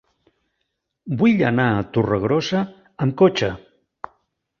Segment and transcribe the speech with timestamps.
[1.19, 2.63] Vull anar a Torregrossa
[3.07, 3.51] amb cotxe.